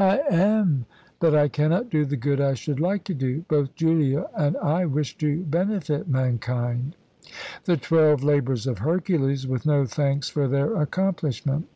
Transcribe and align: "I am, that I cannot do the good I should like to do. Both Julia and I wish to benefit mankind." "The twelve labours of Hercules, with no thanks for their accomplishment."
"I 0.00 0.18
am, 0.28 0.86
that 1.20 1.32
I 1.32 1.46
cannot 1.46 1.90
do 1.90 2.04
the 2.04 2.16
good 2.16 2.40
I 2.40 2.54
should 2.54 2.80
like 2.80 3.04
to 3.04 3.14
do. 3.14 3.44
Both 3.46 3.76
Julia 3.76 4.26
and 4.36 4.56
I 4.56 4.84
wish 4.84 5.16
to 5.18 5.44
benefit 5.44 6.08
mankind." 6.08 6.96
"The 7.66 7.76
twelve 7.76 8.24
labours 8.24 8.66
of 8.66 8.78
Hercules, 8.78 9.46
with 9.46 9.64
no 9.66 9.86
thanks 9.86 10.28
for 10.28 10.48
their 10.48 10.74
accomplishment." 10.74 11.68